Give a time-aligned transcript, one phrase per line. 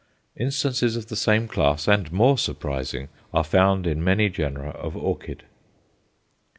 [0.35, 5.43] Instances of the same class and more surprising are found in many genera of orchid.